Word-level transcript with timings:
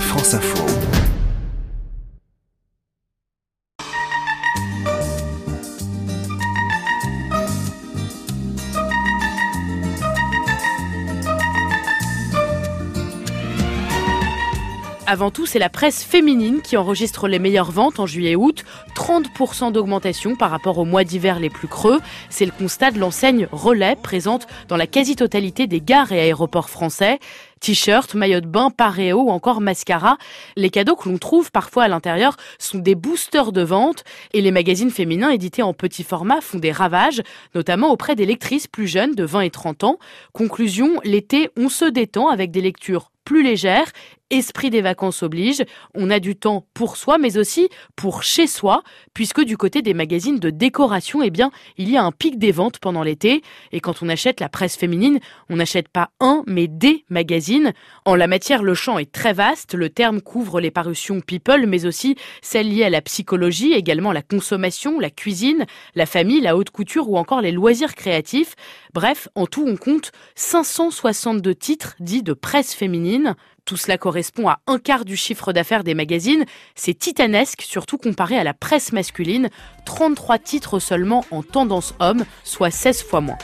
France 0.00 0.34
Info. 0.34 0.95
Avant 15.08 15.30
tout, 15.30 15.46
c'est 15.46 15.60
la 15.60 15.68
presse 15.68 16.02
féminine 16.02 16.62
qui 16.62 16.76
enregistre 16.76 17.28
les 17.28 17.38
meilleures 17.38 17.70
ventes 17.70 18.00
en 18.00 18.06
juillet-août, 18.06 18.64
30% 18.96 19.70
d'augmentation 19.70 20.34
par 20.34 20.50
rapport 20.50 20.78
aux 20.78 20.84
mois 20.84 21.04
d'hiver 21.04 21.38
les 21.38 21.48
plus 21.48 21.68
creux. 21.68 22.00
C'est 22.28 22.44
le 22.44 22.50
constat 22.50 22.90
de 22.90 22.98
l'enseigne 22.98 23.46
Relais, 23.52 23.94
présente 23.94 24.48
dans 24.66 24.76
la 24.76 24.88
quasi-totalité 24.88 25.68
des 25.68 25.80
gares 25.80 26.10
et 26.10 26.18
aéroports 26.18 26.70
français. 26.70 27.20
T-shirts, 27.60 28.14
maillots 28.14 28.40
de 28.40 28.48
bain, 28.48 28.70
paréo 28.70 29.22
ou 29.22 29.30
encore 29.30 29.60
mascara. 29.60 30.18
Les 30.56 30.70
cadeaux 30.70 30.96
que 30.96 31.08
l'on 31.08 31.18
trouve 31.18 31.52
parfois 31.52 31.84
à 31.84 31.88
l'intérieur 31.88 32.36
sont 32.58 32.78
des 32.78 32.96
boosters 32.96 33.52
de 33.52 33.62
vente 33.62 34.02
et 34.32 34.40
les 34.40 34.50
magazines 34.50 34.90
féminins 34.90 35.30
édités 35.30 35.62
en 35.62 35.72
petit 35.72 36.02
format 36.02 36.40
font 36.40 36.58
des 36.58 36.72
ravages, 36.72 37.22
notamment 37.54 37.92
auprès 37.92 38.16
des 38.16 38.26
lectrices 38.26 38.66
plus 38.66 38.88
jeunes 38.88 39.14
de 39.14 39.24
20 39.24 39.42
et 39.42 39.50
30 39.50 39.84
ans. 39.84 39.98
Conclusion, 40.32 41.00
l'été, 41.04 41.50
on 41.56 41.68
se 41.68 41.84
détend 41.84 42.28
avec 42.28 42.50
des 42.50 42.60
lectures 42.60 43.12
plus 43.26 43.42
légères 43.42 43.92
esprit 44.30 44.70
des 44.70 44.80
vacances 44.80 45.22
oblige, 45.22 45.64
on 45.94 46.10
a 46.10 46.18
du 46.18 46.36
temps 46.36 46.66
pour 46.74 46.96
soi, 46.96 47.18
mais 47.18 47.38
aussi 47.38 47.68
pour 47.94 48.22
chez 48.22 48.46
soi, 48.46 48.82
puisque 49.14 49.42
du 49.42 49.56
côté 49.56 49.82
des 49.82 49.94
magazines 49.94 50.38
de 50.38 50.50
décoration, 50.50 51.22
eh 51.22 51.30
bien, 51.30 51.50
il 51.78 51.90
y 51.90 51.96
a 51.96 52.02
un 52.02 52.12
pic 52.12 52.38
des 52.38 52.52
ventes 52.52 52.78
pendant 52.78 53.02
l'été. 53.02 53.42
Et 53.72 53.80
quand 53.80 54.02
on 54.02 54.08
achète 54.08 54.40
la 54.40 54.48
presse 54.48 54.76
féminine, 54.76 55.20
on 55.48 55.56
n'achète 55.56 55.88
pas 55.88 56.10
un, 56.20 56.42
mais 56.46 56.66
des 56.66 57.04
magazines. 57.08 57.72
En 58.04 58.14
la 58.14 58.26
matière, 58.26 58.62
le 58.62 58.74
champ 58.74 58.98
est 58.98 59.12
très 59.12 59.32
vaste. 59.32 59.74
Le 59.74 59.90
terme 59.90 60.20
couvre 60.20 60.60
les 60.60 60.70
parutions 60.70 61.20
people, 61.20 61.66
mais 61.66 61.86
aussi 61.86 62.16
celles 62.42 62.68
liées 62.68 62.84
à 62.84 62.90
la 62.90 63.02
psychologie, 63.02 63.72
également 63.72 64.12
la 64.12 64.22
consommation, 64.22 64.98
la 64.98 65.10
cuisine, 65.10 65.66
la 65.94 66.06
famille, 66.06 66.40
la 66.40 66.56
haute 66.56 66.70
couture 66.70 67.08
ou 67.08 67.16
encore 67.16 67.40
les 67.40 67.52
loisirs 67.52 67.94
créatifs. 67.94 68.54
Bref, 68.92 69.28
en 69.34 69.46
tout, 69.46 69.64
on 69.66 69.76
compte 69.76 70.10
562 70.34 71.54
titres 71.54 71.94
dits 72.00 72.22
de 72.22 72.32
presse 72.32 72.74
féminine. 72.74 73.36
Tout 73.66 73.76
cela 73.76 73.98
correspond 73.98 74.48
à 74.48 74.60
un 74.68 74.78
quart 74.78 75.04
du 75.04 75.16
chiffre 75.16 75.52
d'affaires 75.52 75.82
des 75.82 75.94
magazines. 75.94 76.44
C'est 76.76 76.94
titanesque, 76.94 77.62
surtout 77.62 77.98
comparé 77.98 78.38
à 78.38 78.44
la 78.44 78.54
presse 78.54 78.92
masculine. 78.92 79.50
33 79.84 80.38
titres 80.38 80.78
seulement 80.78 81.24
en 81.32 81.42
tendance 81.42 81.92
homme, 81.98 82.24
soit 82.44 82.70
16 82.70 83.02
fois 83.02 83.20
moins. 83.20 83.38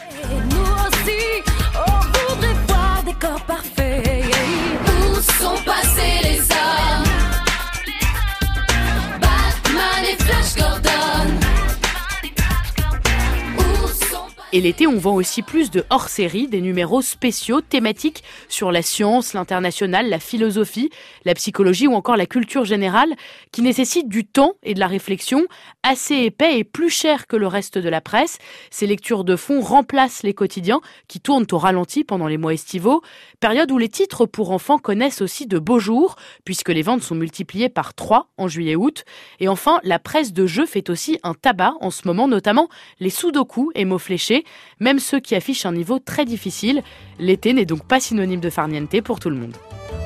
Et 14.54 14.60
l'été, 14.60 14.86
on 14.86 14.98
vend 14.98 15.14
aussi 15.14 15.40
plus 15.40 15.70
de 15.70 15.82
hors-série, 15.88 16.46
des 16.46 16.60
numéros 16.60 17.00
spéciaux 17.00 17.62
thématiques 17.62 18.22
sur 18.50 18.70
la 18.70 18.82
science, 18.82 19.32
l'international, 19.32 20.10
la 20.10 20.18
philosophie, 20.18 20.90
la 21.24 21.32
psychologie 21.32 21.86
ou 21.86 21.94
encore 21.94 22.18
la 22.18 22.26
culture 22.26 22.66
générale, 22.66 23.14
qui 23.50 23.62
nécessitent 23.62 24.10
du 24.10 24.26
temps 24.26 24.56
et 24.62 24.74
de 24.74 24.78
la 24.78 24.88
réflexion, 24.88 25.46
assez 25.82 26.16
épais 26.16 26.58
et 26.58 26.64
plus 26.64 26.90
cher 26.90 27.26
que 27.26 27.36
le 27.36 27.46
reste 27.46 27.78
de 27.78 27.88
la 27.88 28.02
presse. 28.02 28.36
Ces 28.70 28.86
lectures 28.86 29.24
de 29.24 29.36
fond 29.36 29.62
remplacent 29.62 30.22
les 30.22 30.34
quotidiens 30.34 30.82
qui 31.08 31.18
tournent 31.18 31.46
au 31.50 31.56
ralenti 31.56 32.04
pendant 32.04 32.26
les 32.26 32.36
mois 32.36 32.52
estivaux, 32.52 33.00
période 33.40 33.70
où 33.70 33.78
les 33.78 33.88
titres 33.88 34.26
pour 34.26 34.50
enfants 34.50 34.78
connaissent 34.78 35.22
aussi 35.22 35.46
de 35.46 35.58
beaux 35.58 35.78
jours, 35.78 36.16
puisque 36.44 36.68
les 36.68 36.82
ventes 36.82 37.02
sont 37.02 37.14
multipliées 37.14 37.70
par 37.70 37.94
3 37.94 38.28
en 38.36 38.48
juillet-août. 38.48 39.06
Et 39.40 39.48
enfin, 39.48 39.80
la 39.82 39.98
presse 39.98 40.34
de 40.34 40.44
jeux 40.44 40.66
fait 40.66 40.90
aussi 40.90 41.18
un 41.22 41.32
tabac 41.32 41.72
en 41.80 41.90
ce 41.90 42.06
moment, 42.06 42.28
notamment 42.28 42.68
les 43.00 43.08
sudoku 43.08 43.72
et 43.74 43.86
mots 43.86 43.96
fléchés 43.96 44.41
même 44.80 44.98
ceux 44.98 45.20
qui 45.20 45.34
affichent 45.34 45.66
un 45.66 45.72
niveau 45.72 45.98
très 45.98 46.24
difficile. 46.24 46.82
L'été 47.18 47.52
n'est 47.52 47.64
donc 47.64 47.84
pas 47.84 48.00
synonyme 48.00 48.40
de 48.40 48.50
farniente 48.50 49.00
pour 49.02 49.20
tout 49.20 49.30
le 49.30 49.36
monde. 49.36 49.56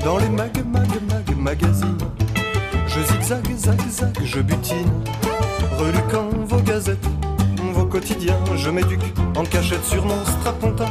Dans 0.04 0.18
les 0.18 0.28
mag, 0.28 0.56
mag, 0.72 0.88
mag, 1.08 1.36
magazines, 1.36 1.98
je 2.86 3.00
zigzag, 3.00 3.44
zag, 3.56 3.80
zag, 3.88 4.18
je 4.24 4.40
butine, 4.40 4.92
reluquant 5.78 6.28
vos 6.46 6.60
gazettes, 6.60 7.06
vos 7.72 7.86
quotidiens, 7.86 8.38
je 8.54 8.70
m'éduque 8.70 9.12
en 9.36 9.44
cachette 9.44 9.84
sur 9.84 10.04
mon 10.04 10.24
strapontin. 10.24 10.90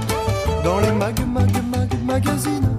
Dans 0.64 0.80
les 0.80 0.92
mag, 0.92 1.18
mag, 1.28 1.52
mag, 1.72 1.90
magazines, 2.04 2.70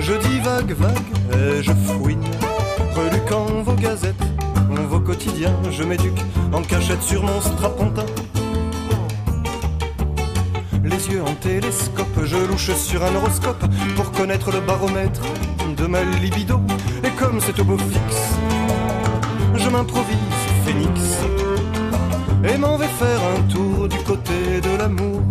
je 0.00 0.12
divague, 0.14 0.72
vague, 0.72 1.12
et 1.32 1.62
je 1.62 1.72
fouine, 1.72 2.24
reluquant 2.94 3.62
vos 3.62 3.74
gazettes, 3.74 4.14
vos 4.88 5.00
quotidiens, 5.00 5.56
je 5.70 5.82
m'éduque 5.82 6.20
en 6.52 6.62
cachette 6.62 7.02
sur 7.02 7.22
mon 7.22 7.40
strapontin 7.40 8.06
yeux 10.96 11.22
en 11.22 11.34
télescope, 11.34 12.24
je 12.24 12.36
louche 12.36 12.72
sur 12.74 13.04
un 13.04 13.14
horoscope 13.14 13.64
pour 13.96 14.10
connaître 14.12 14.50
le 14.50 14.60
baromètre 14.60 15.22
de 15.76 15.86
ma 15.86 16.02
libido. 16.02 16.60
Et 17.04 17.10
comme 17.10 17.38
c'est 17.40 17.58
au 17.60 17.64
beau 17.64 17.76
fixe, 17.76 18.34
je 19.54 19.68
m'improvise 19.68 20.16
phénix. 20.64 21.00
Et 22.44 22.56
m'en 22.56 22.76
vais 22.76 22.86
faire 22.86 23.20
un 23.36 23.42
tour 23.52 23.88
du 23.88 23.98
côté 23.98 24.60
de 24.62 24.76
l'amour 24.78 25.22